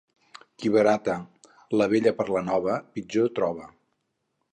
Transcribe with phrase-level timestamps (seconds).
[0.61, 1.17] Qui barata
[1.81, 3.69] la vella per la nova, pitjor troba.